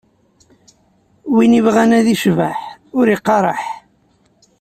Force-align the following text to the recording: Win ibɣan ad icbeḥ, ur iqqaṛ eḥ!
Win 1.33 1.57
ibɣan 1.59 1.91
ad 1.99 2.07
icbeḥ, 2.15 2.57
ur 2.99 3.05
iqqaṛ 3.15 3.43
eḥ! 3.53 3.63